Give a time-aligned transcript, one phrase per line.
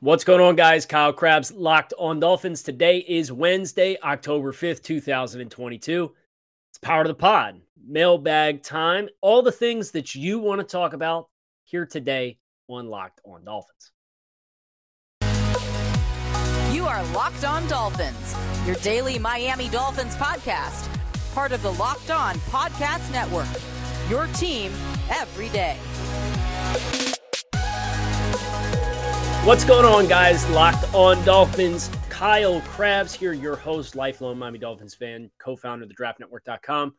[0.00, 0.84] What's going on, guys?
[0.84, 2.62] Kyle Crabbs, Locked On Dolphins.
[2.62, 6.12] Today is Wednesday, October 5th, 2022.
[6.68, 10.92] It's Power to the Pod, mailbag time, all the things that you want to talk
[10.92, 11.30] about
[11.64, 12.36] here today
[12.68, 13.92] on Locked On Dolphins.
[16.74, 20.94] You are Locked On Dolphins, your daily Miami Dolphins podcast,
[21.32, 23.48] part of the Locked On Podcast Network.
[24.10, 24.72] Your team
[25.08, 25.78] every day.
[29.46, 30.44] What's going on, guys?
[30.50, 31.88] Locked on Dolphins.
[32.08, 36.96] Kyle Crabbs here, your host, lifelong Miami Dolphins fan, co founder of the draftnetwork.com.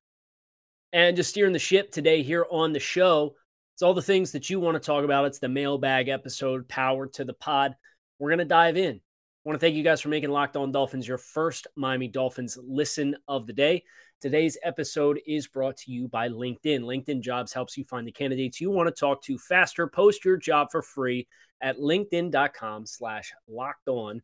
[0.93, 3.35] And just steering the ship today here on the show.
[3.73, 5.25] It's all the things that you want to talk about.
[5.25, 7.75] It's the mailbag episode, power to the pod.
[8.17, 8.95] We're going to dive in.
[8.95, 8.99] I
[9.43, 13.17] want to thank you guys for making Locked On Dolphins your first Miami Dolphins listen
[13.27, 13.83] of the day.
[14.19, 16.81] Today's episode is brought to you by LinkedIn.
[16.81, 19.85] LinkedIn Jobs helps you find the candidates you want to talk to faster.
[19.85, 21.27] Post your job for free
[21.61, 24.23] at linkedin.com slash locked on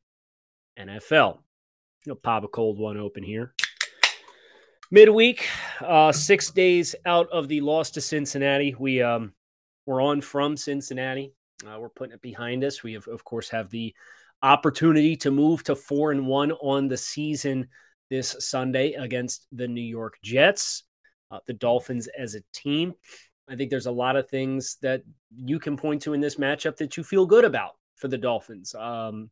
[0.79, 1.37] NFL.
[2.07, 3.53] You'll pop a cold one open here.
[4.89, 5.47] Midweek,
[5.81, 8.75] uh, six days out of the loss to Cincinnati.
[8.79, 9.33] We um,
[9.85, 11.33] we're on from Cincinnati.
[11.67, 12.81] Uh, we're putting it behind us.
[12.81, 13.93] We have, of course, have the
[14.41, 17.67] opportunity to move to four and one on the season
[18.13, 20.83] this Sunday against the New York Jets.
[21.31, 22.93] Uh, the Dolphins as a team
[23.47, 25.03] I think there's a lot of things that
[25.35, 28.73] you can point to in this matchup that you feel good about for the Dolphins.
[28.73, 29.29] Um,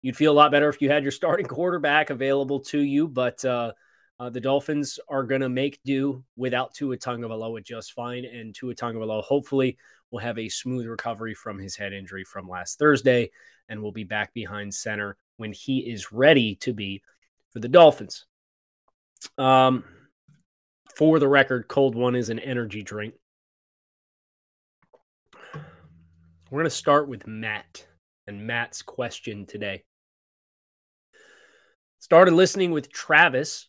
[0.00, 3.44] you'd feel a lot better if you had your starting quarterback available to you, but
[3.44, 3.72] uh,
[4.20, 8.74] uh, the Dolphins are going to make do without Tua Tagovailoa just fine, and Tua
[8.74, 9.76] Tagovailoa hopefully
[10.10, 13.30] will have a smooth recovery from his head injury from last Thursday,
[13.68, 17.02] and will be back behind center when he is ready to be
[17.52, 18.24] for the Dolphins.
[19.38, 19.84] Um,
[20.96, 23.14] for the record, cold one is an energy drink.
[25.54, 27.86] We're going to start with Matt
[28.26, 29.84] and Matt's question today.
[31.98, 33.68] Started listening with Travis,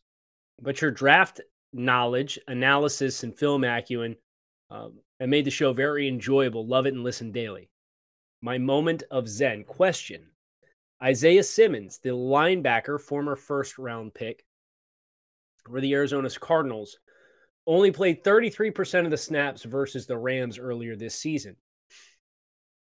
[0.62, 1.40] but your draft
[1.72, 4.16] knowledge, analysis, and film acumen
[4.70, 6.68] um, and made the show very enjoyable.
[6.68, 7.70] Love it and listen daily.
[8.42, 10.26] My moment of Zen question
[11.04, 14.46] Isaiah Simmons, the linebacker, former first round pick
[15.66, 16.98] for the Arizona Cardinals,
[17.68, 21.56] only played 33% of the snaps versus the Rams earlier this season.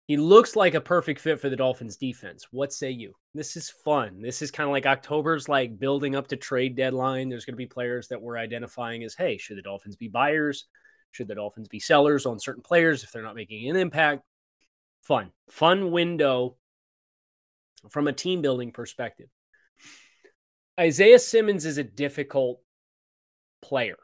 [0.08, 2.48] He looks like a perfect fit for the Dolphins defense.
[2.52, 3.14] What say you?
[3.34, 4.22] This is fun.
[4.22, 7.28] This is kind of like October's like building up to trade deadline.
[7.28, 10.66] There's going to be players that we're identifying as, hey, should the Dolphins be buyers?
[11.12, 14.24] Should the Dolphins be sellers on certain players if they're not making an impact?
[15.02, 15.32] Fun.
[15.50, 16.56] Fun window
[17.90, 19.28] from a team building perspective.
[20.80, 22.60] Isaiah Simmons is a difficult
[23.62, 23.98] player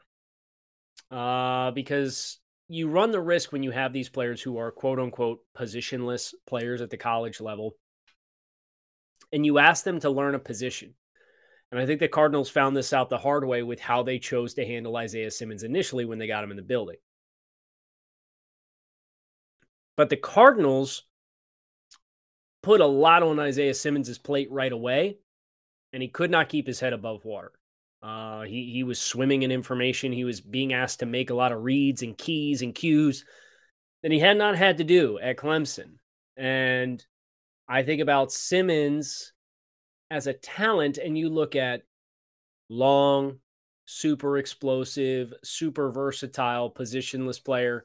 [1.10, 5.40] uh, because you run the risk when you have these players who are quote unquote
[5.56, 7.76] positionless players at the college level
[9.32, 10.94] and you ask them to learn a position.
[11.70, 14.54] And I think the Cardinals found this out the hard way with how they chose
[14.54, 16.96] to handle Isaiah Simmons initially when they got him in the building.
[19.96, 21.02] But the Cardinals
[22.64, 25.18] put a lot on Isaiah Simmons' plate right away,
[25.92, 27.52] and he could not keep his head above water.
[28.02, 30.12] Uh, he he was swimming in information.
[30.12, 33.24] He was being asked to make a lot of reads and keys and cues
[34.02, 35.98] that he had not had to do at Clemson.
[36.36, 37.04] And
[37.68, 39.32] I think about Simmons
[40.10, 41.82] as a talent, and you look at
[42.68, 43.38] long,
[43.84, 47.84] super explosive, super versatile, positionless player.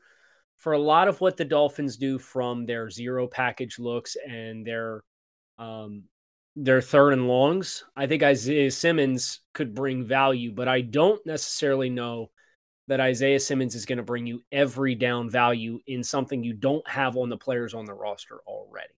[0.60, 5.04] For a lot of what the Dolphins do from their zero package looks and their
[5.58, 6.04] um,
[6.56, 7.86] their third and longs.
[7.96, 12.32] I think Isaiah Simmons could bring value, but I don't necessarily know
[12.88, 16.88] that Isaiah Simmons is going to bring you every down value in something you don't
[16.90, 18.94] have on the players on the roster already.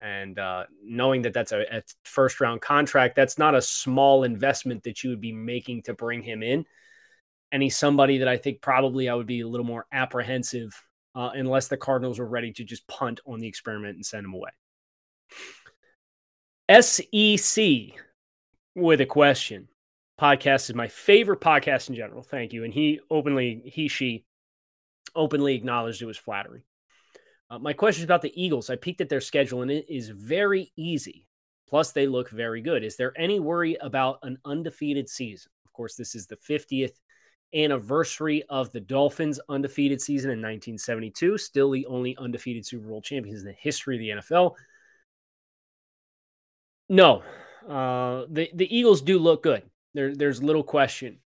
[0.00, 4.82] And uh, knowing that that's a, a first round contract, that's not a small investment
[4.84, 6.66] that you would be making to bring him in.
[7.50, 10.80] And he's somebody that I think probably I would be a little more apprehensive
[11.14, 14.34] uh, unless the Cardinals were ready to just punt on the experiment and send him
[14.34, 14.50] away.
[16.80, 17.98] SEC
[18.74, 19.68] with a question.
[20.20, 22.22] Podcast is my favorite podcast in general.
[22.22, 22.64] Thank you.
[22.64, 24.24] And he openly, he, she
[25.14, 26.62] openly acknowledged it was flattering.
[27.50, 28.70] Uh, my question is about the Eagles.
[28.70, 31.26] I peeked at their schedule and it is very easy.
[31.68, 32.84] Plus, they look very good.
[32.84, 35.50] Is there any worry about an undefeated season?
[35.66, 36.92] Of course, this is the 50th
[37.54, 43.40] anniversary of the Dolphins' undefeated season in 1972, still the only undefeated Super Bowl champions
[43.40, 44.54] in the history of the NFL.
[46.88, 47.22] No,
[47.68, 49.62] uh, the the Eagles do look good.
[49.94, 51.18] There, there's little question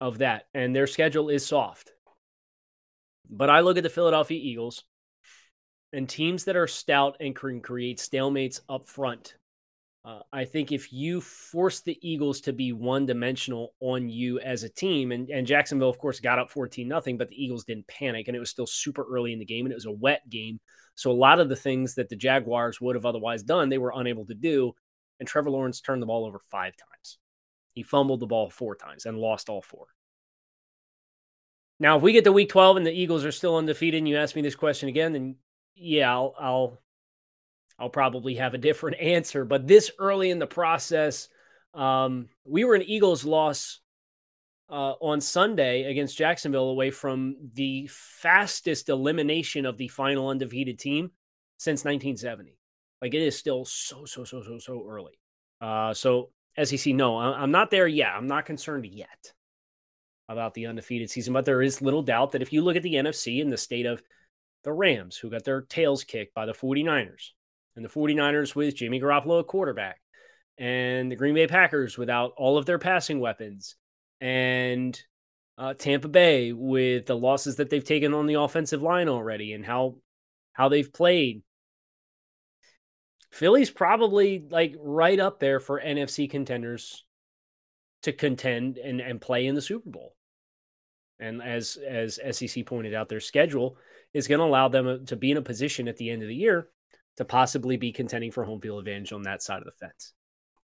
[0.00, 1.92] of that, and their schedule is soft.
[3.28, 4.84] But I look at the Philadelphia Eagles
[5.92, 9.34] and teams that are stout and can create stalemates up front
[10.04, 14.64] uh, I think if you force the Eagles to be one dimensional on you as
[14.64, 17.86] a team, and, and Jacksonville, of course, got up 14 nothing, but the Eagles didn't
[17.86, 20.28] panic, and it was still super early in the game, and it was a wet
[20.28, 20.58] game.
[20.96, 23.92] So a lot of the things that the Jaguars would have otherwise done, they were
[23.94, 24.74] unable to do.
[25.20, 27.18] And Trevor Lawrence turned the ball over five times.
[27.72, 29.86] He fumbled the ball four times and lost all four.
[31.78, 34.16] Now, if we get to week 12 and the Eagles are still undefeated, and you
[34.16, 35.36] ask me this question again, then
[35.74, 36.82] yeah, I'll, I'll
[37.82, 39.44] I'll probably have a different answer.
[39.44, 41.28] But this early in the process,
[41.74, 43.80] um, we were an Eagles loss
[44.70, 51.10] uh, on Sunday against Jacksonville away from the fastest elimination of the final undefeated team
[51.58, 52.56] since 1970.
[53.02, 55.18] Like it is still so, so, so, so, so early.
[55.60, 56.30] Uh, so,
[56.62, 58.12] SEC, no, I'm not there yet.
[58.14, 59.32] I'm not concerned yet
[60.28, 62.94] about the undefeated season, but there is little doubt that if you look at the
[62.94, 64.02] NFC and the state of
[64.62, 67.30] the Rams, who got their tails kicked by the 49ers,
[67.76, 70.00] and the 49ers with Jimmy Garoppolo at quarterback,
[70.58, 73.76] and the Green Bay Packers without all of their passing weapons,
[74.20, 75.00] and
[75.58, 79.64] uh, Tampa Bay with the losses that they've taken on the offensive line already, and
[79.64, 79.96] how
[80.52, 81.42] how they've played.
[83.30, 87.04] Philly's probably like right up there for NFC contenders
[88.02, 90.14] to contend and, and play in the Super Bowl.
[91.18, 93.76] And as as SEC pointed out, their schedule
[94.12, 96.34] is going to allow them to be in a position at the end of the
[96.34, 96.68] year
[97.16, 100.12] to possibly be contending for home field advantage on that side of the fence.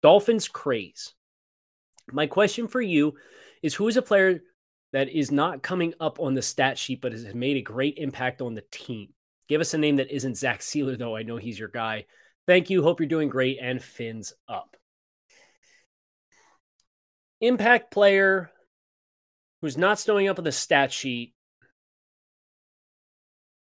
[0.03, 1.15] Dolphins craze.
[2.13, 3.15] My question for you
[3.63, 4.43] is who is a player
[4.93, 8.41] that is not coming up on the stat sheet but has made a great impact
[8.41, 9.09] on the team?
[9.49, 11.17] Give us a name that isn't Zach Sieler, though.
[11.17, 12.07] I know he's your guy.
[12.47, 12.83] Thank you.
[12.83, 14.77] Hope you're doing great and fins up.
[17.41, 18.51] Impact player
[19.61, 21.35] who's not stowing up on the stat sheet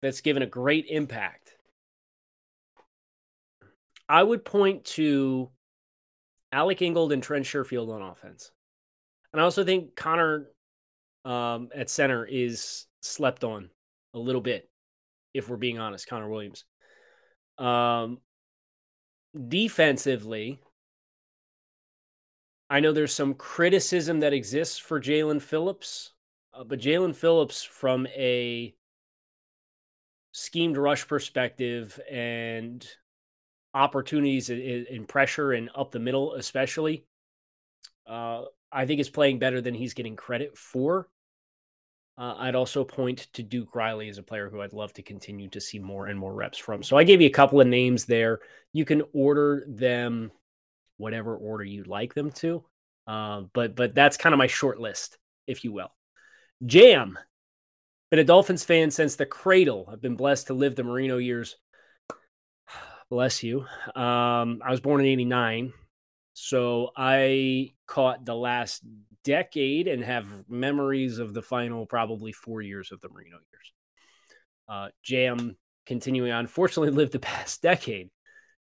[0.01, 1.48] that's given a great impact.
[4.09, 5.49] I would point to
[6.51, 8.51] Alec Ingold and Trent Sherfield on offense.
[9.31, 10.47] And I also think Connor
[11.23, 13.69] um, at center is slept on
[14.15, 14.67] a little bit,
[15.35, 16.65] if we're being honest, Connor Williams.
[17.59, 18.17] Um,
[19.47, 20.59] defensively,
[22.69, 26.13] I know there's some criticism that exists for Jaelan Phillips,
[26.53, 28.73] uh, but Jaelan Phillips, from a
[30.31, 32.87] schemed rush perspective and
[33.79, 37.05] opportunities in, pressure and up the middle, especially.
[38.05, 41.07] Uh, I think is playing better than he's getting credit for.
[42.17, 45.47] Uh, I'd also point to Duke Riley as a player who I'd love to continue
[45.49, 46.83] to see more and more reps from.
[46.83, 48.39] So I gave you a couple of names there.
[48.73, 50.31] You can order them
[50.97, 52.65] whatever order you'd like them to,
[53.07, 55.17] uh, but but that's kind of my short list,
[55.47, 55.91] if you will.
[56.65, 57.17] Jam,
[58.11, 59.87] been a Dolphins fan since the cradle.
[59.89, 61.55] I've been blessed to live the Marino years
[63.09, 63.61] Bless you.
[63.95, 65.73] Um, I was born in 89.
[66.33, 68.83] So I caught the last
[69.23, 73.73] decade and have memories of the final probably four years of the Marino years.
[74.69, 78.09] Uh, Jam continuing on, fortunately lived the past decade.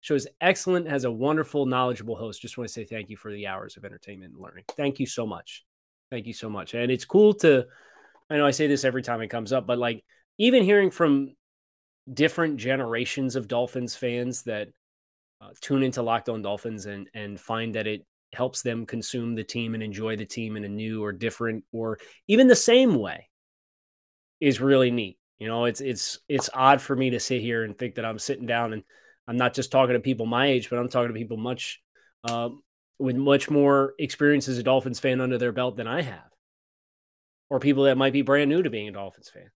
[0.01, 2.41] Shows excellent, has a wonderful, knowledgeable host.
[2.41, 4.65] Just want to say thank you for the hours of entertainment and learning.
[4.77, 5.65] Thank you so much.
[6.11, 6.75] Thank you so much.
[6.75, 7.67] And it's cool to,
[8.31, 10.05] I know I say this every time it comes up, but like
[10.39, 11.35] even hearing from
[12.13, 14.69] different generations of Dolphins fans that
[15.41, 19.45] uh, tune into Locked On Dolphins and and find that it helps them consume the
[19.45, 23.29] team and enjoy the team in a new or different or even the same way
[24.41, 25.19] is really neat.
[25.39, 28.19] You know, it's it's it's odd for me to sit here and think that I'm
[28.19, 28.83] sitting down and
[29.27, 31.81] I'm not just talking to people my age, but I'm talking to people much
[32.25, 32.49] uh,
[32.99, 36.31] with much more experience as a Dolphins fan under their belt than I have,
[37.51, 39.51] or people that might be brand new to being a Dolphins fan.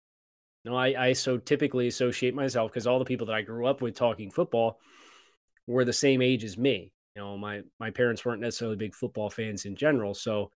[0.65, 3.81] No, I, I so typically associate myself because all the people that I grew up
[3.81, 4.79] with talking football
[5.67, 6.91] were the same age as me.
[7.15, 10.51] You know, my my parents weren't necessarily big football fans in general, so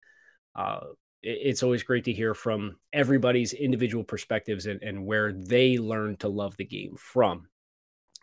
[0.55, 0.81] uh,
[1.21, 6.19] it, it's always great to hear from everybody's individual perspectives and, and where they learned
[6.21, 7.47] to love the game from,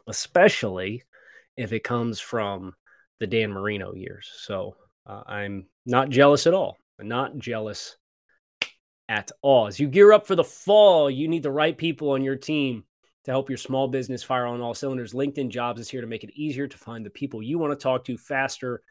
[0.07, 1.05] especially
[1.57, 2.75] if it comes from
[3.21, 4.31] the Dan Marino years.
[4.43, 6.77] So uh, I'm not jealous at all.
[7.01, 7.97] I'm not jealous
[9.09, 9.67] at all.
[9.67, 12.85] As you gear up for the fall, you need the right people on your team
[13.25, 15.13] to help your small business fire on all cylinders.
[15.13, 17.83] LinkedIn Jobs is here to make it easier to find the people you want to
[17.83, 18.83] talk to faster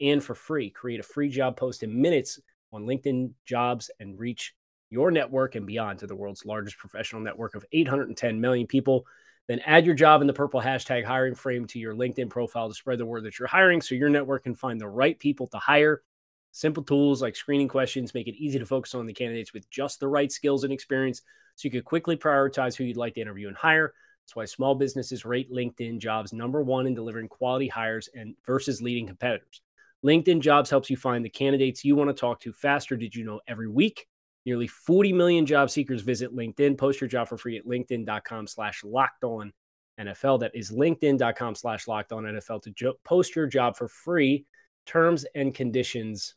[0.00, 0.70] and for free.
[0.70, 2.40] Create a free job post in minutes
[2.72, 4.54] on LinkedIn Jobs and reach
[4.90, 9.04] your network and beyond to the world's largest professional network of 810 million people.
[9.48, 12.74] Then add your job in the purple hashtag hiring frame to your LinkedIn profile to
[12.74, 15.58] spread the word that you're hiring so your network can find the right people to
[15.58, 16.02] hire.
[16.56, 19.98] Simple tools like screening questions make it easy to focus on the candidates with just
[19.98, 21.20] the right skills and experience
[21.56, 23.92] so you can quickly prioritize who you'd like to interview and hire.
[24.22, 28.80] That's why small businesses rate LinkedIn jobs number one in delivering quality hires and versus
[28.80, 29.62] leading competitors.
[30.04, 32.96] LinkedIn jobs helps you find the candidates you want to talk to faster.
[32.96, 34.06] Did you know every week?
[34.46, 36.78] Nearly 40 million job seekers visit LinkedIn.
[36.78, 39.52] Post your job for free at LinkedIn.com slash locked on
[39.98, 40.38] NFL.
[40.38, 44.46] That is LinkedIn.com slash locked on NFL to jo- post your job for free.
[44.86, 46.36] Terms and conditions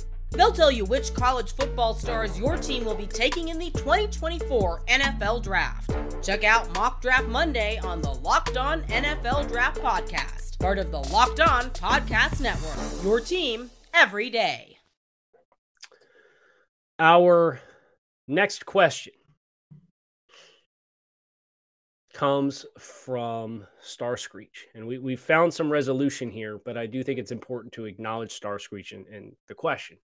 [0.31, 4.81] They'll tell you which college football stars your team will be taking in the 2024
[4.87, 5.91] NFL Draft.
[6.23, 10.99] Check out Mock Draft Monday on the Locked On NFL Draft Podcast, part of the
[10.99, 13.03] Locked On Podcast Network.
[13.03, 14.77] Your team every day.
[16.97, 17.59] Our
[18.27, 19.13] next question
[22.13, 24.67] comes from Star Screech.
[24.75, 28.31] And we, we found some resolution here, but I do think it's important to acknowledge
[28.31, 29.97] Star Screech and, and the question.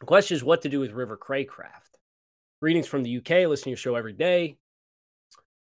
[0.00, 1.94] The question is what to do with River Craycraft.
[2.60, 4.56] Greetings from the UK, listening to your show every day.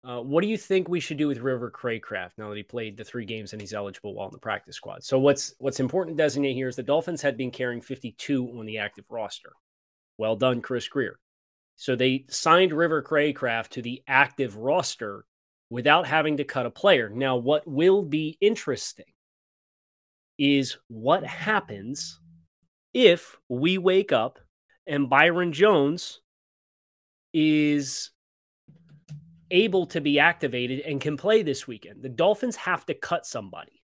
[0.04, 2.98] Uh, what do you think we should do with River Craycraft now that he played
[2.98, 5.04] the three games and he's eligible while in the practice squad?
[5.04, 8.66] So what's what's important to designate here is the Dolphins had been carrying 52 on
[8.66, 9.52] the active roster.
[10.18, 11.20] Well done, Chris Grier.
[11.76, 15.26] So they signed River Craycraft to the active roster
[15.70, 17.10] without having to cut a player.
[17.10, 19.06] Now, what will be interesting
[20.38, 22.20] is what happens
[22.94, 24.40] if we wake up
[24.88, 26.22] and Byron Jones
[27.34, 28.12] is
[29.52, 32.02] able to be activated and can play this weekend.
[32.02, 33.82] The Dolphins have to cut somebody.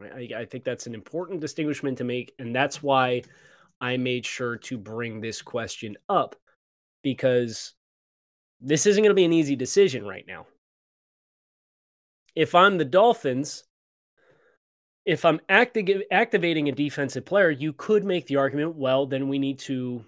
[0.00, 2.32] I, I, think that's an important distinguishment to make.
[2.38, 3.22] And that's why
[3.80, 6.36] I made sure to bring this question up
[7.02, 7.74] because
[8.60, 10.46] this isn't going to be an easy decision right now.
[12.36, 13.64] If I'm the Dolphins,
[15.08, 19.38] if I'm acti- activating a defensive player, you could make the argument, well, then we
[19.38, 20.04] need to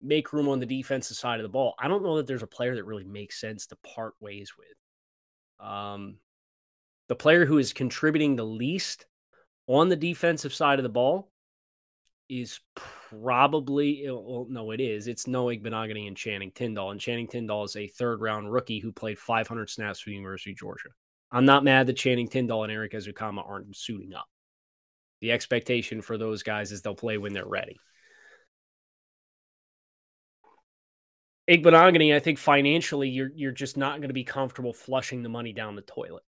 [0.00, 1.74] make room on the defensive side of the ball.
[1.78, 5.66] I don't know that there's a player that really makes sense to part ways with.
[5.68, 6.16] Um,
[7.08, 9.04] the player who is contributing the least
[9.66, 11.30] on the defensive side of the ball
[12.30, 12.58] is
[13.10, 15.08] probably uh, well, no, it is.
[15.08, 16.92] It's Noah Igbinoghene and Channing Tindall.
[16.92, 20.52] And Channing Tindall is a third round rookie who played 500 snaps for the University
[20.52, 20.88] of Georgia.
[21.30, 24.26] I'm not mad that Channing Tindall and Erik Ezukanma aren't suiting up.
[25.20, 27.76] The expectation for those guys is they'll play when they're ready.
[31.50, 35.52] Igbinoghene, I think financially you're you're just not going to be comfortable flushing the money
[35.52, 36.22] down the toilet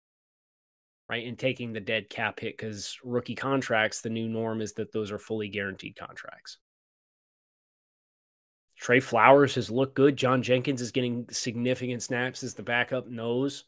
[1.09, 1.27] right?
[1.27, 5.11] And taking the dead cap hit because rookie contracts, the new norm is that those
[5.11, 6.57] are fully guaranteed contracts.
[8.77, 10.15] Trey Flowers has looked good.
[10.15, 13.65] John Jenkins is getting significant snaps as the backup nose.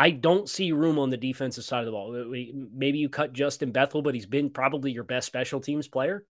[0.00, 2.10] I don't see room on the defensive side of the ball.
[2.72, 6.24] Maybe you cut Justin Bethel, but he's been probably your best special teams player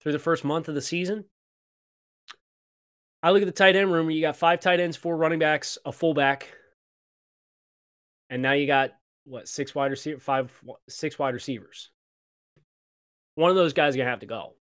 [0.00, 1.26] through the first month of the season.
[3.22, 4.10] I look at the tight end room.
[4.10, 6.48] You got five tight ends, four running backs, a fullback,
[8.28, 8.90] and now you got
[9.22, 10.50] what six wide receiver, five,
[10.88, 11.92] six wide receivers.
[13.36, 14.54] One of those guys is gonna have to go.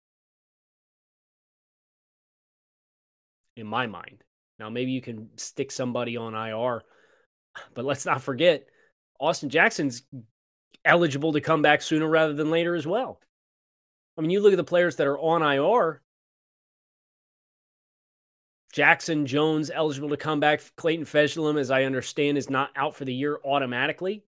[3.56, 4.24] In my mind.
[4.58, 6.82] Now maybe you can stick somebody on IR,
[7.74, 8.66] but let's not forget
[9.18, 10.02] Austin Jackson's
[10.84, 13.20] eligible to come back sooner rather than later as well.
[14.16, 16.02] I mean, you look at the players that are on IR,
[18.72, 20.62] Jackson Jones eligible to come back.
[20.76, 24.24] Clayton Fejedelem, as I understand, is not out for the year automatically.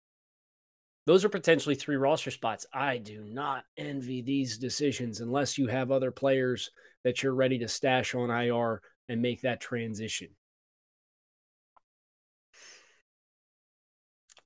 [1.06, 2.66] Those are potentially three roster spots.
[2.74, 6.72] I do not envy these decisions unless you have other players
[7.04, 10.30] that you're ready to stash on IR and make that transition.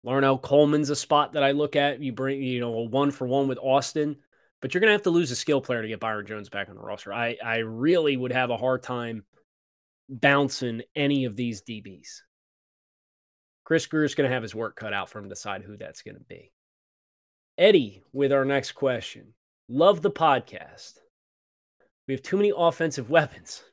[0.05, 2.01] Larnel Coleman's a spot that I look at.
[2.01, 4.17] You bring, you know, a one for one with Austin,
[4.61, 6.69] but you're going to have to lose a skill player to get Byron Jones back
[6.69, 7.13] on the roster.
[7.13, 9.23] I, I really would have a hard time
[10.09, 12.21] bouncing any of these DBs.
[13.63, 16.01] Chris is going to have his work cut out for him to decide who that's
[16.01, 16.51] going to be.
[17.57, 19.33] Eddie, with our next question.
[19.69, 20.93] Love the podcast.
[22.07, 23.63] We have too many offensive weapons.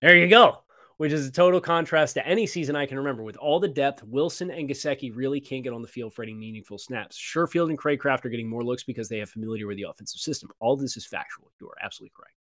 [0.00, 0.62] there you go.
[0.98, 3.22] Which is a total contrast to any season I can remember.
[3.22, 6.32] With all the depth, Wilson and Gesicki really can't get on the field for any
[6.32, 7.18] meaningful snaps.
[7.18, 10.50] Sherfield and Craycraft are getting more looks because they have familiarity with the offensive system.
[10.58, 11.52] All this is factual.
[11.60, 12.36] You are absolutely correct.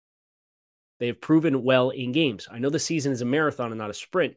[1.00, 2.46] They have proven well in games.
[2.50, 4.36] I know the season is a marathon and not a sprint,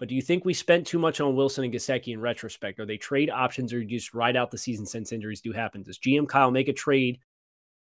[0.00, 2.80] but do you think we spent too much on Wilson and Gesicki in retrospect?
[2.80, 5.82] Are they trade options or just ride out the season since injuries do happen?
[5.82, 7.20] Does GM Kyle make a trade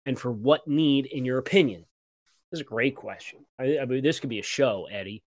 [0.05, 1.85] and for what need, in your opinion?
[2.51, 3.45] This is a great question.
[3.57, 5.23] I, I mean, this could be a show, Eddie.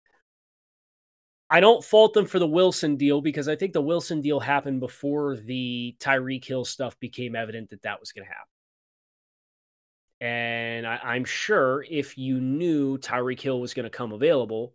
[1.51, 4.81] I don't fault them for the Wilson deal because I think the Wilson deal happened
[4.81, 8.45] before the Tyreek Hill stuff became evident that that was going to happen.
[10.21, 14.75] And I, am sure if you knew Tyreek Hill was going to come available,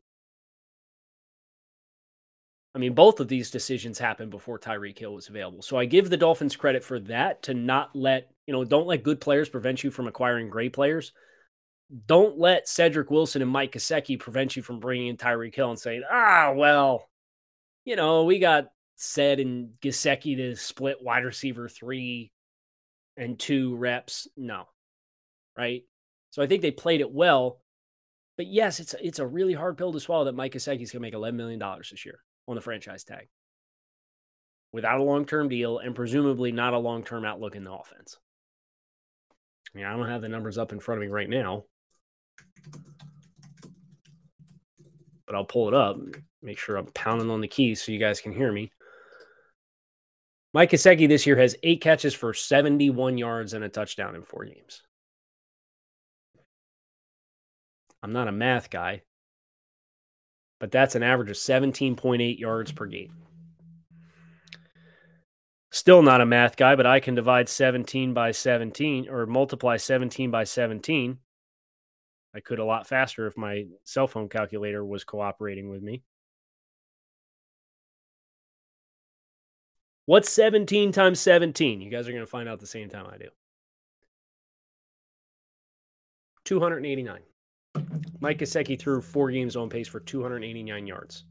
[2.74, 5.62] I mean, both of these decisions happened before Tyreek Hill was available.
[5.62, 9.03] So I give the Dolphins credit for that to not let, you know, don't let
[9.03, 11.12] good players prevent you from acquiring great players
[12.08, 15.80] don't let Cedric Wilson and Mike Gesicki prevent you from bringing in Tyreek Hill and
[15.80, 17.10] saying, ah, well,
[17.86, 22.32] you know, we got Ced and Gesicki to split wide receiver three
[23.18, 24.28] and two reps.
[24.36, 24.66] No,
[25.58, 25.84] right?
[26.32, 27.60] So I think they played it well.
[28.38, 31.02] But yes, it's it's a really hard pill to swallow that Mike Gesicki is going
[31.04, 33.28] to make $11 million this year on the franchise tag
[34.72, 38.18] without a long term deal and presumably not a long term outlook in the offense.
[39.76, 41.64] Mean, I don't have the numbers up in front of me right now,
[45.25, 45.98] but I'll pull it up.
[46.41, 48.72] Make sure I'm pounding on the keys so you guys can hear me.
[50.53, 54.46] Mike Gesicki this year has eight catches for 71 yards and a touchdown in four
[54.46, 54.84] games.
[58.03, 59.01] I'm not a math guy,
[60.60, 63.13] but that's an average of 17.8 yards per game.
[65.72, 70.29] Still not a math guy, but I can divide 17 by 17 or multiply 17
[70.29, 71.17] by 17.
[72.36, 76.02] I could a lot faster if my cell phone calculator was cooperating with me.
[80.06, 81.80] What's 17 times 17?
[81.80, 83.30] You guys are going to find out the same time I do.
[86.46, 87.22] 289.
[88.19, 91.24] Mike Gesicki through four games on pace for 289 yards.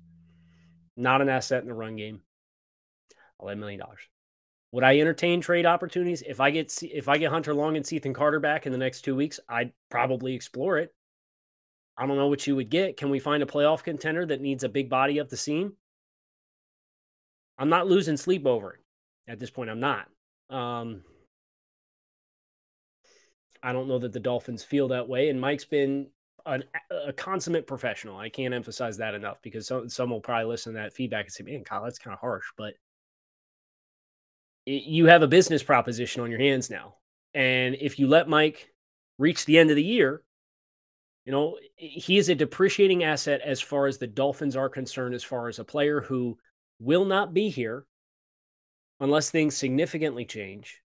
[0.97, 2.21] Not an asset in the run game.
[3.41, 3.83] $11 million.
[4.73, 8.15] Would I entertain trade opportunities if I get if I get Hunter Long and Cethan
[8.15, 9.39] Carter back in the next two weeks?
[9.49, 10.95] I'd probably explore it.
[11.97, 12.97] I don't know what you would get.
[12.97, 15.75] Can we find a playoff contender that needs a big body up the seam?
[17.59, 18.81] I'm not losing sleep over it
[19.31, 19.69] at this point.
[19.69, 20.09] I'm not.
[20.49, 21.03] Um,
[23.63, 25.29] I don't know that the Dolphins feel that way.
[25.29, 26.09] And Mike's been
[26.47, 26.65] an,
[27.07, 28.17] a consummate professional.
[28.17, 31.33] I can't emphasize that enough because some, some will probably listen to that feedback and
[31.33, 32.47] say, man, Kyle, that's kind of harsh.
[32.57, 32.75] But
[34.66, 36.94] you have a business proposition on your hands now.
[37.35, 38.72] And if you let Mike
[39.18, 40.22] reach the end of the year,
[41.25, 45.25] you know, he is a depreciating asset as far as the Dolphins are concerned, as
[45.25, 46.38] far as a player who
[46.81, 47.87] will not be here
[49.01, 50.81] unless things significantly change.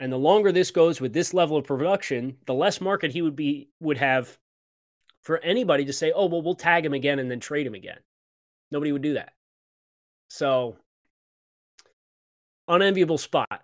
[0.00, 3.34] And the longer this goes with this level of production, the less market he would
[3.34, 4.38] be would have
[5.22, 7.98] for anybody to say, "Oh, well, we'll tag him again and then trade him again."
[8.70, 9.32] Nobody would do that.
[10.28, 10.78] So
[12.68, 13.62] unenviable spot.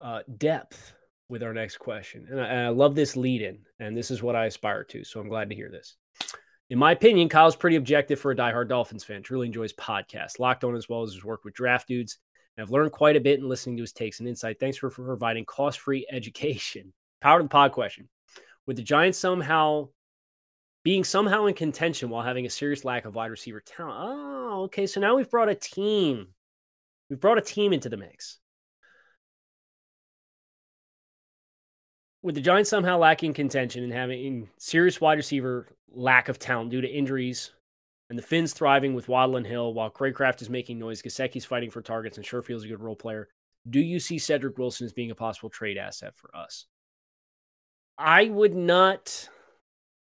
[0.00, 0.94] Uh, depth
[1.28, 2.26] with our next question.
[2.30, 5.04] And I, and I love this lead in, and this is what I aspire to.
[5.04, 5.96] So I'm glad to hear this.
[6.70, 9.22] In my opinion, Kyle's pretty objective for a diehard Dolphins fan.
[9.22, 12.18] Truly enjoys podcasts, locked on as well as his work with draft dudes.
[12.56, 14.58] And I've learned quite a bit in listening to his takes and insight.
[14.60, 16.92] Thanks for, for providing cost free education.
[17.20, 18.08] Power to the pod question.
[18.66, 19.88] With the Giants somehow
[20.84, 23.96] being somehow in contention while having a serious lack of wide receiver talent.
[23.98, 24.86] Oh, okay.
[24.86, 26.28] So now we've brought a team
[27.08, 28.38] We've brought a team into the mix.
[32.22, 36.80] With the Giants somehow lacking contention and having serious wide receiver lack of talent due
[36.80, 37.50] to injuries,
[38.08, 41.70] and the Fins thriving with Waddle and Hill while Craycraft is making noise, Gesicki's fighting
[41.70, 43.28] for targets, and Sherfield's a good role player.
[43.68, 46.66] Do you see Cedric Wilson as being a possible trade asset for us?
[47.96, 49.28] I would not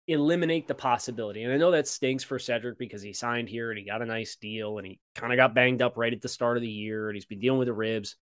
[0.09, 1.43] eliminate the possibility.
[1.43, 4.07] And I know that stinks for Cedric because he signed here and he got a
[4.07, 6.69] nice deal and he kind of got banged up right at the start of the
[6.69, 8.17] year and he's been dealing with the ribs.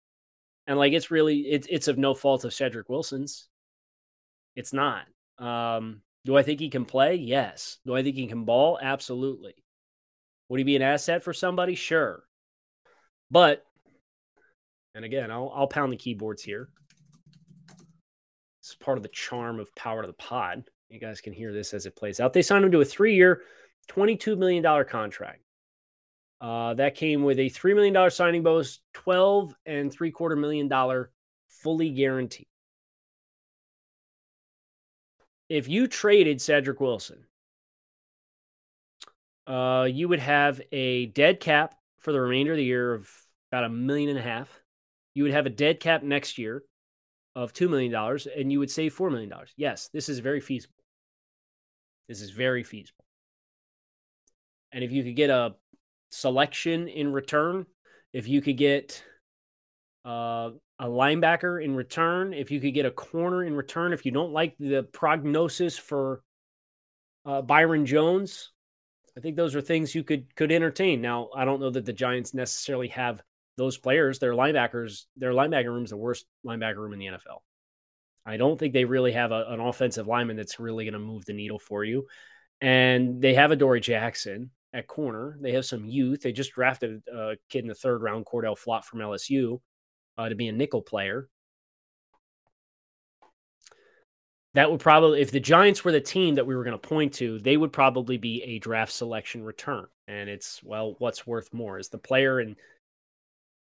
[0.67, 3.49] And like it's really it's it's of no fault of Cedric Wilson's.
[4.57, 5.05] It's not.
[5.39, 7.17] Um, do I think he can play?
[7.17, 7.79] Yes.
[7.85, 8.79] Do I think he can ball?
[8.81, 9.55] Absolutely.
[10.49, 11.75] Would he be an asset for somebody?
[11.75, 12.25] Sure.
[13.31, 13.65] But
[14.95, 16.69] and again, I'll I'll pound the keyboards here.
[18.61, 20.65] It's part of the charm of power to the pod.
[20.95, 22.33] You guys can hear this as it plays out.
[22.33, 23.43] They signed him to a three year,
[23.91, 25.41] $22 million contract.
[26.41, 31.11] Uh, that came with a $3 million signing bonus, 12 and three quarter million dollar
[31.49, 32.47] fully guaranteed.
[35.49, 37.25] if you traded Cedric Wilson,
[39.47, 43.11] uh, you would have a dead cap for the remainder of the year of
[43.51, 44.49] about a million and a half.
[45.15, 46.63] You would have a dead cap next year
[47.35, 47.95] of $2 million
[48.37, 49.33] and you would save $4 million.
[49.57, 50.84] Yes, this is very feasible.
[52.09, 53.05] This is very feasible.
[54.73, 55.55] And if you could get a
[56.11, 57.67] selection in return,
[58.13, 59.03] if you could get
[60.05, 64.13] uh, a linebacker in return, if you could get a corner in return, if you
[64.13, 66.23] don't like the prognosis for
[67.25, 68.51] uh, Byron Jones,
[69.17, 71.01] I think those are things you could could entertain.
[71.01, 73.23] Now, I don't know that the Giants necessarily have
[73.57, 74.19] those players.
[74.19, 77.39] Their linebackers, their linebacker room is the worst linebacker room in the NFL.
[78.27, 81.25] I don't think they really have a, an offensive lineman that's really going to move
[81.25, 82.07] the needle for you.
[82.61, 85.37] And they have Adoree Jackson at corner.
[85.41, 86.23] They have some youth.
[86.23, 89.61] They just drafted a kid in the third round, Cor'Dale Flott from LSU,
[90.17, 91.29] uh, to be a nickel player.
[94.55, 97.15] That would probably, if the Giants were the team that we were going to point
[97.15, 99.87] to, they would probably be a draft selection return.
[100.07, 101.79] And it's, well, what's worth more?
[101.79, 102.57] Is the player and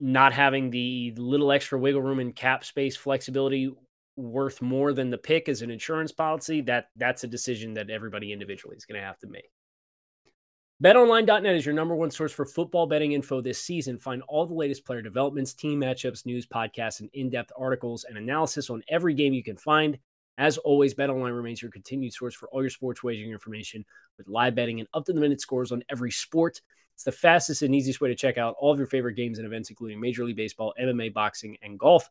[0.01, 3.73] not having the little extra wiggle room and cap space flexibility
[4.17, 6.61] worth more than the pick as an insurance policy?
[6.63, 9.51] That that's a decision that everybody individually is going to have to make.
[10.83, 14.01] BetOnline.net is your number one source for football betting info this season.
[14.01, 18.19] Find all the latest player developments, team matchups, news, podcasts, and in depth articles and
[18.19, 19.97] analysis on every game you can find.
[20.39, 23.85] As always, BetOnline remains your continued source for all your sports wagering information
[24.19, 26.61] with live betting and up to the minute scores on every sport.
[26.95, 29.47] It's the fastest and easiest way to check out all of your favorite games and
[29.47, 32.11] events, including Major League Baseball, MMA, boxing, and golf.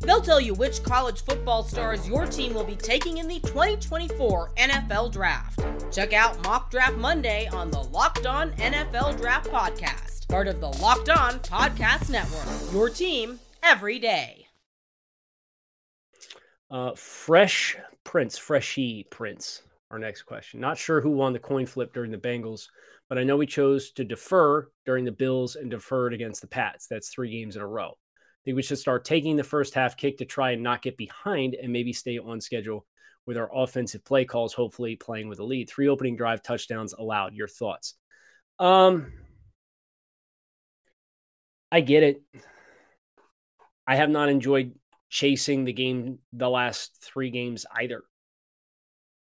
[0.00, 4.52] They'll tell you which college football stars your team will be taking in the 2024
[4.56, 5.60] NFL Draft.
[5.92, 10.68] Check out Mock Draft Monday on the Locked On NFL Draft Podcast, part of the
[10.68, 12.72] Locked On Podcast Network.
[12.72, 14.46] Your team every day.
[16.70, 19.62] Uh, fresh Prince, freshy Prince.
[19.90, 20.60] Our next question.
[20.60, 22.68] Not sure who won the coin flip during the Bengals,
[23.08, 26.86] but I know we chose to defer during the Bills and deferred against the Pats.
[26.86, 27.98] That's three games in a row
[28.44, 31.54] think we should start taking the first half kick to try and not get behind
[31.54, 32.86] and maybe stay on schedule
[33.26, 35.68] with our offensive play calls, hopefully playing with a lead.
[35.68, 37.34] Three opening drive touchdowns allowed.
[37.34, 37.94] Your thoughts?
[38.58, 39.12] Um,
[41.70, 42.22] I get it.
[43.86, 44.74] I have not enjoyed
[45.08, 48.02] chasing the game the last three games either.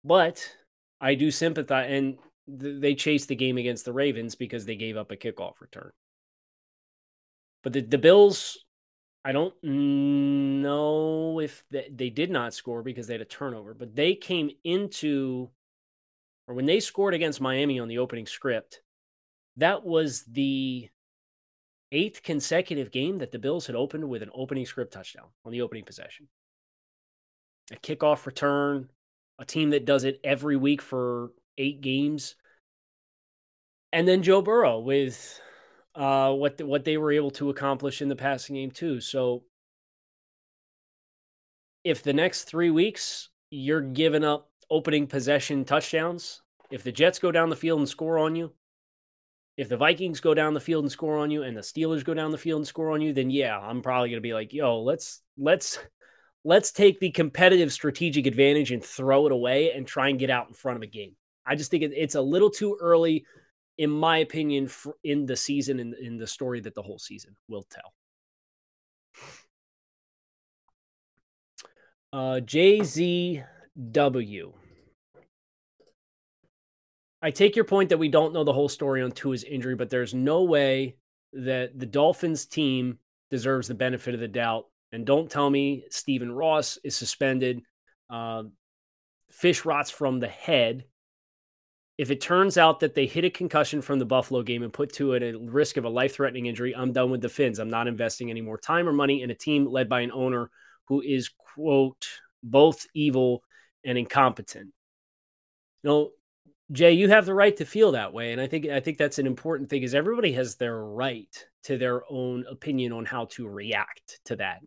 [0.04, 0.48] But
[1.00, 2.18] I do sympathize, and
[2.60, 5.90] th- they chased the game against the Ravens because they gave up a kickoff return.
[7.62, 8.58] But the, the Bills
[9.24, 13.94] I don't know if they, they did not score because they had a turnover, but
[13.94, 15.50] they came into,
[16.48, 18.80] or when they scored against Miami on the opening script,
[19.56, 20.88] that was the
[21.92, 25.60] eighth consecutive game that the Bills had opened with an opening script touchdown on the
[25.60, 26.28] opening possession.
[27.72, 28.88] A kickoff return,
[29.38, 32.36] a team that does it every week for eight games.
[33.92, 35.40] And then Joe Burrow with
[35.94, 39.00] uh, what the, what they were able to accomplish in the passing game too.
[39.00, 39.44] So
[41.84, 47.32] if the next three weeks you're giving up opening possession touchdowns, if the Jets go
[47.32, 48.52] down the field and score on you,
[49.56, 52.14] if the Vikings go down the field and score on you, and the Steelers go
[52.14, 54.80] down the field and score on you, then yeah, I'm probably gonna be like, yo,
[54.80, 55.78] let's let's
[56.44, 60.48] let's take the competitive strategic advantage and throw it away and try and get out
[60.48, 61.14] in front of a game.
[61.44, 63.26] I just think it's a little too early
[63.78, 64.68] in my opinion,
[65.04, 67.92] in the season, in, in the story that the whole season will tell.
[72.12, 73.44] Uh, JZW.
[77.22, 79.90] I take your point that we don't know the whole story on Tua's injury, but
[79.90, 80.96] there's no way
[81.32, 82.98] that the Dolphins team
[83.30, 84.66] deserves the benefit of the doubt.
[84.92, 87.62] And don't tell me Stephen Ross is suspended.
[88.08, 88.44] Uh,
[89.30, 90.84] fish rots from the head
[92.00, 94.90] if it turns out that they hit a concussion from the Buffalo game and put
[94.90, 97.58] to it a risk of a life threatening injury, I'm done with the Fins.
[97.58, 100.50] I'm not investing any more time or money in a team led by an owner
[100.86, 102.06] who is, quote,
[102.42, 103.42] both evil
[103.84, 104.72] and incompetent.
[105.82, 106.10] You know,
[106.72, 108.32] Jay, you have the right to feel that way.
[108.32, 111.28] And I think I think that's an important thing is everybody has their right
[111.64, 114.60] to their own opinion on how to react to that.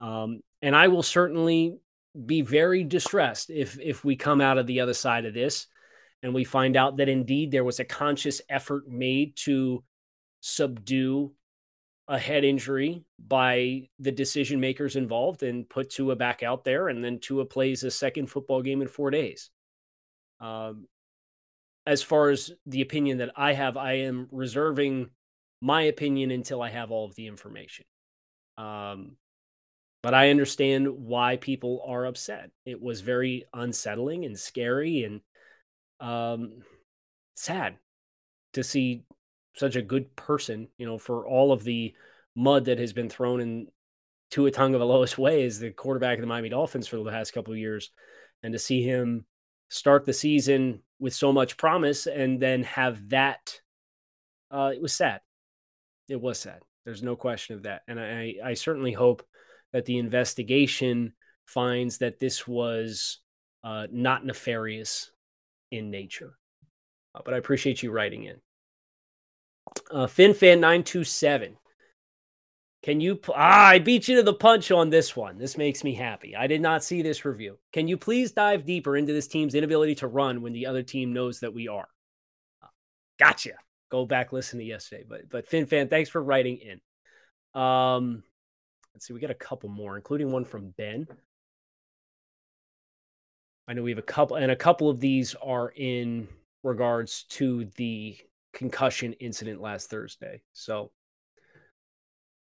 [0.00, 1.78] Um, and I will certainly
[2.26, 5.68] be very distressed if if we come out of the other side of this
[6.24, 9.84] and we find out that indeed there was a conscious effort made to
[10.40, 11.30] subdue
[12.08, 17.04] a head injury by the decision makers involved and put Tua back out there, and
[17.04, 19.50] then Tua plays a second football game in four days.
[20.40, 20.88] Um,
[21.86, 25.10] as far as the opinion that I have, I am reserving
[25.60, 27.84] my opinion until I have all of the information.
[28.56, 29.16] Um,
[30.02, 32.50] but I understand why people are upset.
[32.64, 35.20] It was very unsettling and scary and
[36.00, 36.62] um,
[37.34, 37.76] sad
[38.54, 39.04] to see
[39.54, 41.94] such a good person, you know, for all of the
[42.34, 43.68] mud that has been thrown in
[44.30, 46.96] to a tongue of Tua Tagovailoa's way as the quarterback of the Miami Dolphins for
[46.96, 47.90] the last couple of years,
[48.42, 49.24] and to see him
[49.68, 53.60] start the season with so much promise and then have that,
[54.50, 55.20] uh, it was sad.
[56.08, 56.60] It was sad.
[56.84, 59.24] There's no question of that, and I, I certainly hope
[59.72, 61.14] that the investigation
[61.46, 63.20] finds that this was
[63.62, 65.10] uh, not nefarious
[65.76, 66.36] in nature.
[67.14, 68.36] Uh, but I appreciate you writing in.
[69.90, 71.56] Uh, FinFan927.
[72.82, 73.18] Can you?
[73.30, 75.38] Ah, I beat you to the punch on this one.
[75.38, 76.36] This makes me happy.
[76.36, 77.58] I did not see this review.
[77.72, 81.14] Can you please dive deeper into this team's inability to run when the other team
[81.14, 81.88] knows that we are?
[82.62, 82.66] Uh,
[83.18, 83.52] gotcha.
[83.90, 85.04] Go back listen to yesterday.
[85.08, 87.60] But but FinFan, thanks for writing in.
[87.60, 88.22] Um,
[88.94, 89.14] let's see.
[89.14, 91.06] We got a couple more, including one from Ben.
[93.66, 96.28] I know we have a couple, and a couple of these are in
[96.62, 98.16] regards to the
[98.52, 100.42] concussion incident last Thursday.
[100.52, 100.90] So,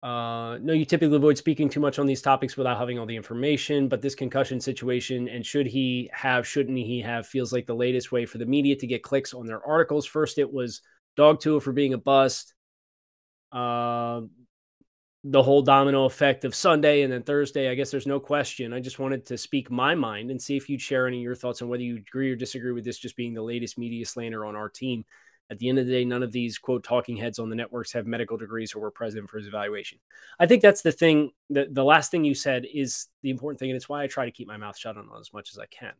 [0.03, 3.17] uh, no, you typically avoid speaking too much on these topics without having all the
[3.17, 7.75] information, but this concussion situation and should he have, shouldn't he have, feels like the
[7.75, 10.05] latest way for the media to get clicks on their articles.
[10.05, 10.83] First, it was
[11.17, 12.55] Dog Tua for being a bust.
[13.51, 14.23] Uh,
[15.27, 17.71] the whole domino effect of Sunday and then Thursday.
[17.71, 18.75] I guess there's no question.
[18.75, 21.35] I just wanted to speak my mind and see if you'd share any of your
[21.35, 24.45] thoughts on whether you agree or disagree with this just being the latest media slander
[24.45, 25.07] on our team.
[25.51, 27.93] At the end of the day, none of these quote talking heads on the networks
[27.93, 29.99] have medical degrees or were present for his evaluation.
[30.39, 31.31] I think that's the thing.
[31.49, 34.27] The, the last thing you said is the important thing, and it's why I try
[34.27, 35.93] to keep my mouth shut on as much as I can.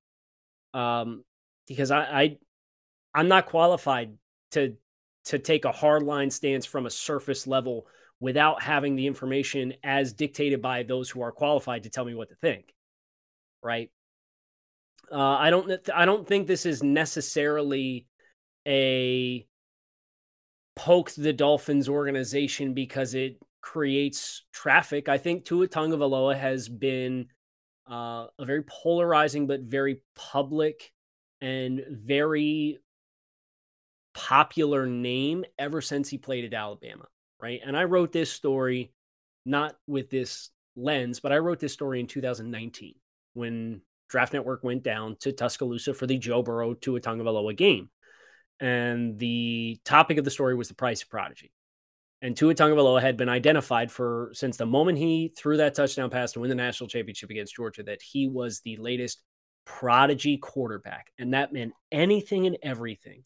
[0.73, 1.25] Um,
[1.67, 2.37] because I, I
[3.15, 4.15] I'm not qualified
[4.53, 4.77] to
[5.27, 7.87] to take a hard line stance from a surface level
[8.25, 12.31] without having the information as dictated by those who are qualified to tell me what
[12.31, 12.73] to think.
[13.63, 13.91] Right.
[15.13, 15.71] Uh, I don't.
[15.95, 18.07] I don't think this is necessarily
[18.67, 19.47] a
[20.75, 25.11] poke the Dolphins organization because it creates traffic.
[25.11, 27.27] I think Tua Tagovailoa has been
[27.91, 30.93] uh, a very polarizing but very public
[31.43, 32.79] and very
[34.15, 37.07] popular name ever since he played at Alabama
[37.41, 37.61] right?
[37.65, 38.93] And I wrote this story
[39.45, 42.95] not with this lens, but I wrote this story in 2019
[43.35, 47.91] when Draft Network went down to Tuscaloosa for the Joe Burrow Tua Tagovailoa game.
[48.61, 51.53] And the topic of the story was the price of prodigy.
[52.23, 56.33] And Tua Tagovailoa had been identified for since the moment he threw that touchdown pass
[56.33, 59.21] to win the national championship against Georgia that he was the latest
[59.67, 61.11] prodigy quarterback.
[61.19, 63.25] And that meant anything and everything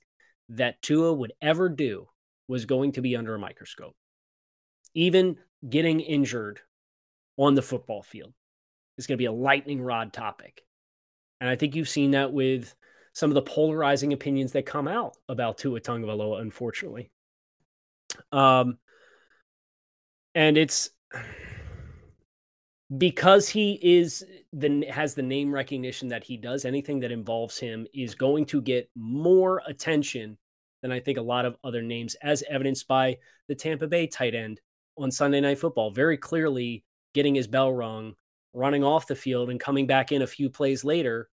[0.48, 2.08] that Tua would ever do
[2.48, 3.94] was going to be under a microscope
[4.94, 5.36] even
[5.68, 6.60] getting injured
[7.36, 8.32] on the football field
[8.96, 10.62] is going to be a lightning rod topic.
[11.40, 12.74] And I think you've seen that with
[13.12, 17.10] some of the polarizing opinions that come out about Tua Tagovailoa, unfortunately.
[18.32, 18.78] Um,
[20.34, 20.90] and it's
[22.96, 26.64] because he is the has the name recognition that he does.
[26.64, 30.38] Anything that involves him is going to get more attention
[30.82, 34.34] than I think a lot of other names, as evidenced by the Tampa Bay tight
[34.34, 34.60] end
[34.96, 38.14] on Sunday Night Football, very clearly getting his bell rung,
[38.52, 41.28] running off the field, and coming back in a few plays later,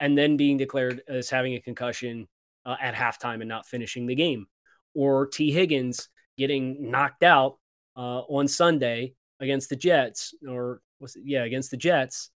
[0.00, 2.28] and then being declared as having a concussion
[2.66, 4.46] uh, at halftime and not finishing the game.
[4.94, 7.58] Or Tee Higgins getting knocked out
[7.96, 12.30] uh, on Sunday against the Jets, or was it, yeah, against the Jets,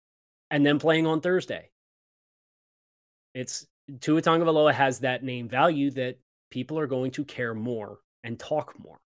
[0.50, 1.70] and then playing on Thursday.
[3.34, 3.66] It's
[4.00, 6.16] Tua Tagovailoa has that name value that
[6.54, 9.00] people are going to care more and talk more.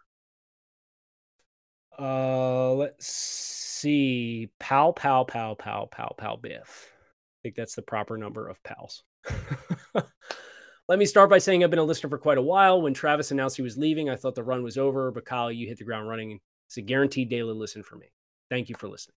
[1.99, 4.51] Uh, let's see.
[4.61, 6.93] Pal, pal, pal, pal, pal, pal, biff.
[6.93, 9.03] I think that's the proper number of pals.
[9.95, 12.83] Let me start by saying I've been a listener for quite a while.
[12.83, 15.69] When Travis announced he was leaving, I thought the run was over, but Kyle, you
[15.69, 16.41] hit the ground running.
[16.67, 18.09] It's a guaranteed daily listen for me.
[18.51, 19.15] Thank you for listening.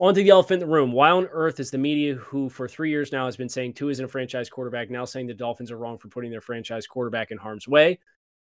[0.00, 0.92] On to the elephant in the room.
[0.92, 3.90] Why on earth is the media, who for three years now has been saying Tua
[3.90, 7.32] isn't a franchise quarterback, now saying the Dolphins are wrong for putting their franchise quarterback
[7.32, 7.98] in harm's way?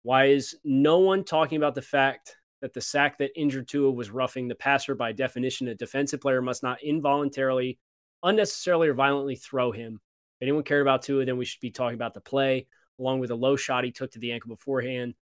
[0.02, 4.10] Why is no one talking about the fact that the sack that injured Tua was
[4.10, 4.94] roughing the passer.
[4.94, 7.78] By definition, a defensive player must not involuntarily,
[8.22, 10.00] unnecessarily, or violently throw him.
[10.40, 12.66] If anyone cared about Tua, then we should be talking about the play,
[12.98, 15.14] along with a low shot he took to the ankle beforehand.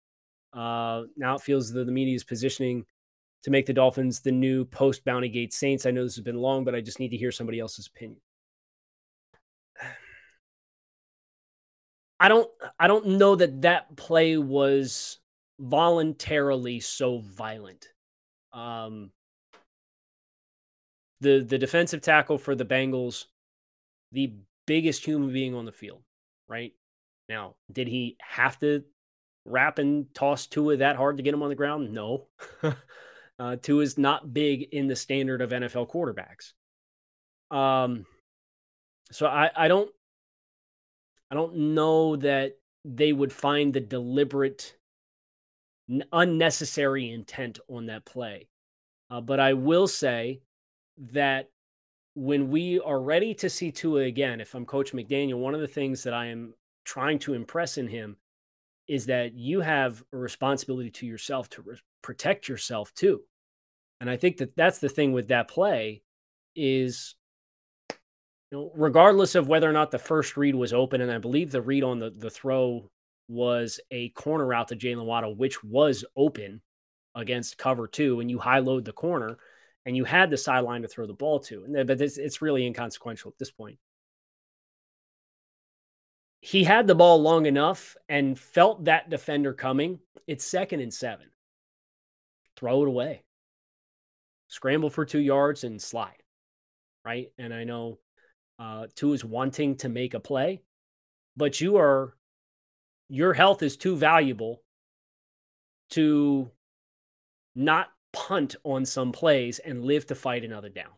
[0.53, 2.85] Uh, now it feels that the media is positioning
[3.47, 5.87] to make the Dolphins the new post Bounty Gate Saints.
[5.87, 8.21] I know this has been long, but I just need to hear somebody else's opinion.
[12.19, 15.21] I don't I don't know that that play was
[15.61, 17.87] voluntarily so violent.
[18.53, 19.13] Um,
[21.21, 23.27] the the defensive tackle for the Bengals,
[24.11, 24.33] the
[24.67, 26.03] biggest human being on the field,
[26.49, 26.73] right?
[27.29, 28.83] Now, did he have to
[29.45, 31.93] wrap and toss Tua that hard to get him on the ground?
[31.93, 32.27] No.
[33.39, 36.53] uh, Tua is not big in the standard of NFL quarterbacks.
[37.55, 38.07] Um,
[39.13, 39.91] so I, I don't
[41.31, 44.77] I don't know that they would find the deliberate
[46.13, 48.49] unnecessary intent on that play.
[49.11, 50.41] Uh, but I will say
[51.13, 51.51] that
[52.15, 55.69] when we are ready to see Tua again, if I'm Coach McDaniel, one of the
[55.69, 58.17] things that I am trying to impress in him
[58.89, 63.23] is that you have a responsibility to yourself to re- protect yourself too.
[64.01, 66.03] And I think that that's the thing with that play
[66.55, 67.15] is
[67.91, 67.97] you
[68.59, 71.63] know, regardless of whether or not the first read was open, and I believe the
[71.63, 72.91] read on the, the throw
[73.29, 76.61] was a corner route to Jaylen Waddle, which was open
[77.15, 79.39] against cover two, and you high load the corner
[79.87, 81.65] and you had the sideline to throw the ball to.
[81.65, 83.79] And But it's, it's really inconsequential at this point.
[86.47, 89.99] He had the ball long enough and felt that defender coming.
[90.29, 91.27] It's second and seven.
[92.57, 93.25] Throw it away.
[94.47, 96.23] Scramble for Tua yards and slide.
[97.05, 97.33] Right.
[97.37, 97.99] And I know
[98.61, 100.63] uh, two is wanting to make a play,
[101.37, 102.15] but you are,
[103.09, 104.63] your health is too valuable
[105.91, 106.49] to
[107.57, 110.93] not punt on some plays and live to fight another down.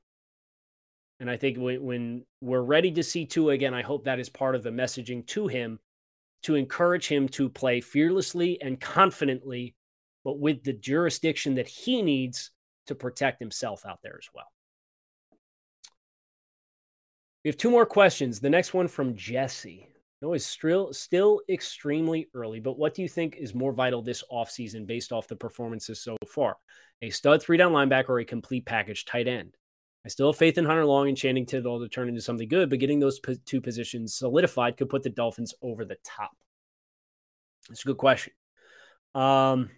[1.20, 4.54] And I think when, we're ready to see Tua again, I hope that is part
[4.54, 5.80] of the messaging to him
[6.44, 9.74] to encourage him to play fearlessly and confidently,
[10.24, 12.52] but with the jurisdiction that he needs
[12.86, 14.46] to protect himself out there as well.
[17.44, 18.40] We have two more questions.
[18.40, 19.88] The next one from Jesse.
[20.20, 24.24] No, it's still still extremely early, but what do you think is more vital this
[24.32, 26.56] offseason based off the performances so far?
[27.02, 29.56] A stud three down linebacker or a complete package tight end?
[30.08, 32.70] I still have faith in Hunter Long and Channing Tindall to turn into something good,
[32.70, 36.30] but getting those two positions solidified could put the Dolphins over the top.
[37.68, 38.32] That's a good question.
[39.14, 39.68] Um,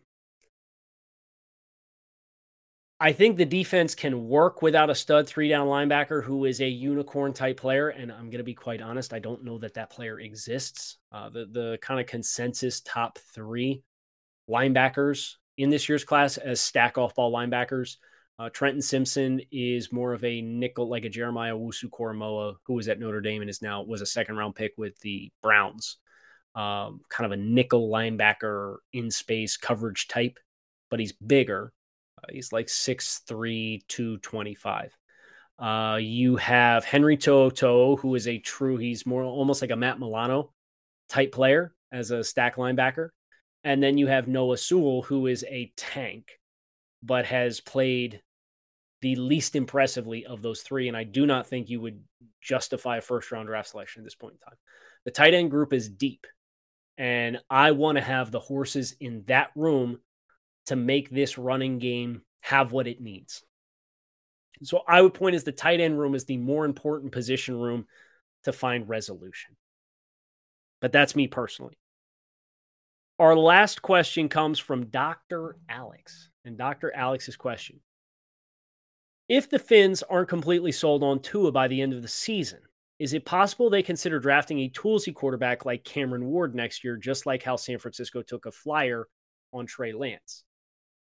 [3.01, 6.69] I think the defense can work without a stud three down linebacker who is a
[6.69, 7.89] unicorn type player.
[7.89, 10.99] And I'm going to be quite honest, I don't know that that player exists.
[11.11, 13.83] Uh, the the kind of consensus top three
[14.49, 17.97] linebackers in this year's class as stack off ball linebackers.
[18.41, 22.89] Uh, Trenton Simpson is more of a nickel, like a Jeremiah Owusu Koramoah, who was
[22.89, 25.99] at Notre Dame and is now was a second round pick with the Browns.
[26.55, 30.39] Um, kind of a nickel linebacker in space coverage type,
[30.89, 31.75] but he's bigger.
[32.17, 34.97] Uh, he's like 6'3, 225.
[35.59, 40.01] Uh, you have Henry To'oTo'o, who is a true, he's more almost like a Matt
[40.01, 40.55] Milano
[41.11, 43.11] type player as a stack linebacker.
[43.65, 46.41] And then you have Noah Sewell, who is a tank,
[47.03, 48.23] but has played
[49.01, 50.89] the least impressively of those three.
[50.89, 52.01] And I do not think you would
[52.41, 54.59] justify a first round draft selection at this point in time.
[55.05, 56.27] The tight end group is deep.
[56.99, 60.01] And I want to have the horses in that room
[60.67, 63.43] to make this running game have what it needs.
[64.63, 67.87] So I would point as the tight end room is the more important position room
[68.45, 69.57] to find resolution.
[70.81, 71.79] But that's me personally.
[73.19, 75.57] Our last question comes from Dr.
[75.69, 76.31] Alex.
[76.45, 76.95] And Dr.
[76.95, 77.81] Alex's question
[79.31, 82.59] If the Fins aren't completely sold on Tua by the end of the season,
[82.99, 87.27] is it possible they consider drafting a toolsy quarterback like Cameron Ward next year, just
[87.27, 89.07] like how San Francisco took a flyer
[89.53, 90.43] on Trey Lance?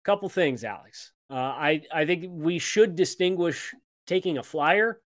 [0.04, 1.13] A couple things, Alex.
[1.30, 3.74] Uh, I I think we should distinguish
[4.06, 5.00] taking a flyer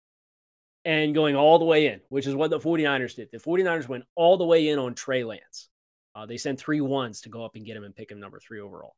[0.84, 3.30] and going all the way in, which is what the 49ers did.
[3.32, 5.70] The 49ers went all the way in on Trey Lance.
[6.16, 8.40] Uh, they sent three ones to go up and get him and pick him number
[8.40, 8.96] three overall.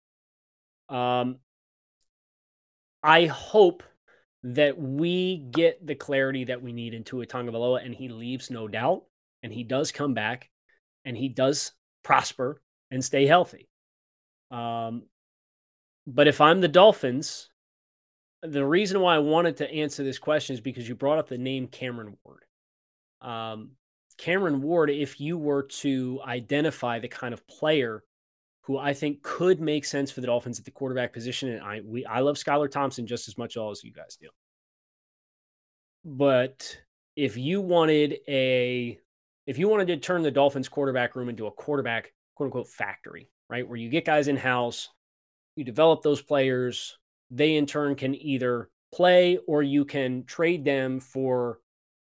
[0.88, 1.39] Um,
[3.03, 3.84] I hope
[4.44, 8.68] that we get the clarity that we need into Tua Tagovailoa and he leaves, no
[8.68, 9.04] doubt,
[9.44, 10.50] and he does come back
[11.06, 11.72] and he does
[12.04, 12.62] prosper
[12.92, 13.68] and stay healthy.
[14.52, 15.04] Um,
[16.06, 17.50] but if I'm the Dolphins,
[18.42, 21.38] the reason why I wanted to answer this question is because you brought up the
[21.38, 22.44] name Cameron Ward.
[23.22, 23.72] Um,
[24.18, 28.04] Cameron Ward, if you were to identify the kind of player
[28.68, 31.80] who I think could make sense for the Dolphins at the quarterback position, and I
[31.86, 34.28] we I love Skylar Thompson just as much as you guys do.
[36.03, 36.78] But
[37.15, 38.99] if you wanted a
[39.47, 43.30] if you wanted to turn the Dolphins quarterback room into a quarterback quote unquote factory,
[43.49, 43.65] right?
[43.65, 44.89] Where you get guys in house,
[45.55, 46.97] you develop those players,
[47.32, 51.59] they in turn can either play or you can trade them for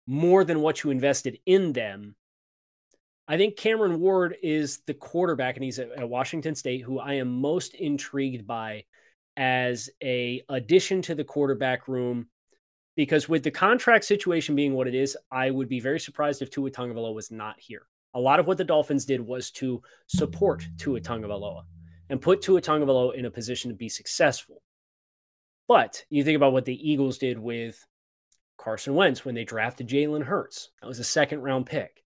[0.07, 2.15] more than what you invested in them.
[3.27, 7.41] I think Cameron Ward is the quarterback, and he's at, Washington State, who I am
[7.41, 8.85] most intrigued by
[9.35, 12.27] as a addition to the quarterback room.
[12.95, 16.49] Because with the contract situation being what it is, I would be very surprised if
[16.49, 17.87] Tua Tagovailoa was not here.
[18.13, 21.63] A lot of what the Dolphins did was to support Tua Tagovailoa
[22.09, 24.61] and put Tua Tagovailoa in a position to be successful.
[25.67, 27.85] But you think about what the Eagles did with
[28.57, 30.69] Carson Wentz when they drafted Jalen Hurts.
[30.81, 32.04] That was a second round pick.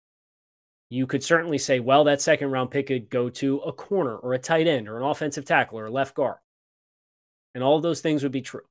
[0.91, 4.33] You could certainly say, well, that second round pick could go to a corner or
[4.33, 6.39] a tight end or an offensive tackle or a left guard.
[7.55, 8.63] And all of those things would be true.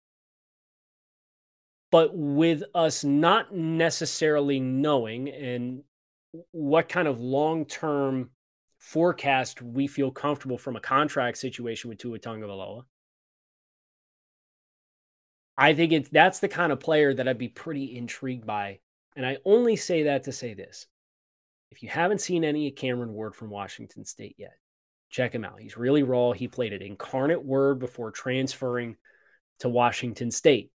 [1.92, 5.84] But with us not necessarily knowing and
[6.52, 8.32] what kind of long term
[8.80, 12.84] forecast we feel comfortable from a contract situation with Tua Tagovailoa,
[15.58, 18.80] I think it's that's the kind of player that I'd be pretty intrigued by.
[19.16, 20.88] And I only say that to say this.
[21.72, 24.58] If you haven't seen any Cameron Ward from Washington State yet,
[25.10, 25.60] check him out.
[25.60, 26.32] He's really raw.
[26.32, 28.96] He played at Incarnate Word before transferring
[29.60, 30.72] to Washington State.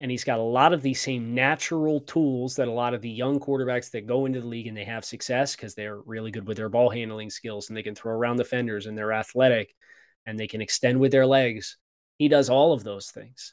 [0.00, 3.10] And he's got a lot of these same natural tools that a lot of the
[3.10, 6.46] young quarterbacks that go into the league and they have success because they're really good
[6.46, 9.74] with their ball handling skills and they can throw around defenders and they're athletic
[10.24, 11.76] and they can extend with their legs.
[12.16, 13.52] He does all of those things.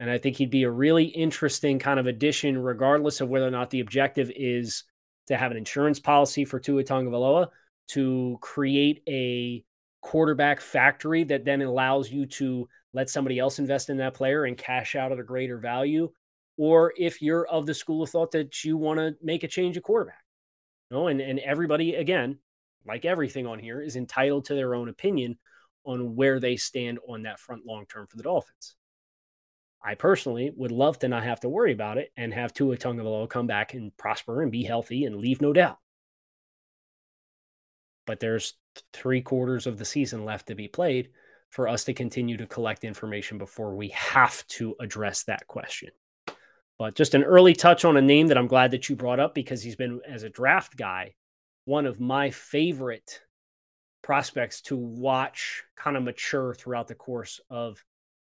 [0.00, 3.52] And I think he'd be a really interesting kind of addition, regardless of whether or
[3.52, 4.84] not the objective is
[5.28, 7.48] to have an insurance policy for Tua Tagovailoa,
[7.88, 9.64] to create a
[10.00, 14.56] quarterback factory that then allows you to let somebody else invest in that player and
[14.56, 16.10] cash out at a greater value,
[16.56, 19.76] or if you're of the school of thought that you want to make a change
[19.76, 20.24] of quarterback.
[20.90, 22.38] You know, and, and everybody, again,
[22.86, 25.38] like everything on here, is entitled to their own opinion
[25.84, 28.74] on where they stand on that front long term for the Dolphins.
[29.82, 33.28] I personally would love to not have to worry about it and have Tua Tagovailoa
[33.28, 35.78] come back and prosper and be healthy and leave no doubt.
[38.06, 38.54] But there's
[38.92, 41.10] three quarters of the season left to be played
[41.50, 45.90] for us to continue to collect information before we have to address that question.
[46.78, 49.34] But just an early touch on a name that I'm glad that you brought up
[49.34, 51.14] because he's been, as a draft guy,
[51.64, 53.20] one of my favorite
[54.02, 57.84] prospects to watch kind of mature throughout the course of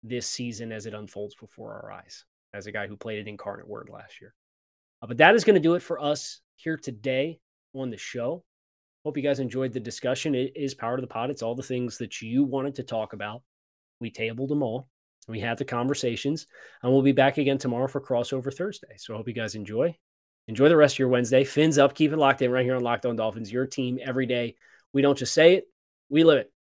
[0.04, 3.66] this season as it unfolds before our eyes as a guy who played it Incarnate
[3.66, 4.34] Word last year.
[5.02, 7.40] Uh, but that is going to do it for us here today
[7.74, 8.44] on the show.
[9.04, 10.34] Hope you guys enjoyed the discussion.
[10.34, 11.30] It is Power to the Pod.
[11.30, 13.42] It's all the things that you wanted to talk about.
[14.00, 14.88] We tabled them all.
[15.26, 16.46] We had the conversations,
[16.82, 18.94] and we'll be back again tomorrow for Crossover Thursday.
[18.98, 19.96] So I hope you guys enjoy.
[20.48, 21.44] Enjoy the rest of your Wednesday.
[21.44, 21.94] Fins up.
[21.94, 24.56] Keep it locked in right here on Locked On Dolphins, your team every day.
[24.92, 25.64] We don't just say it,
[26.08, 26.52] we live it.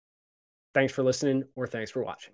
[0.73, 2.33] Thanks for listening, or thanks for watching.